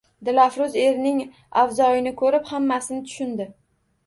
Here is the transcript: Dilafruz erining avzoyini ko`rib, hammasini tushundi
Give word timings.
Dilafruz 0.27 0.77
erining 0.83 1.19
avzoyini 1.65 2.15
ko`rib, 2.23 2.49
hammasini 2.55 3.07
tushundi 3.13 3.49